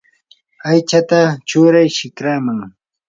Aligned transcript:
aychata 0.69 1.19
churay 1.47 1.87
shikraman. 1.97 2.59